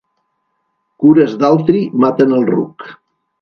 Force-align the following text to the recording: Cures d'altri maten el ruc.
Cures 1.03 1.35
d'altri 1.43 1.83
maten 2.05 2.35
el 2.39 2.49
ruc. 2.57 2.89